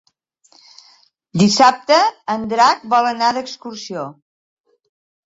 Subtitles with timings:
[1.41, 1.97] Dissabte
[2.37, 4.07] en Drac vol anar d'excursió.